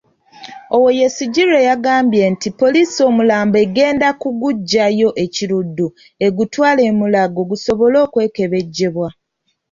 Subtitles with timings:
[0.75, 5.87] Owoyesigire yagambye nti poliisi omulambo egenda kuguggyayo e Kiruddu
[6.25, 9.07] egutwale e Mulago gusobola okwekebejjebwa.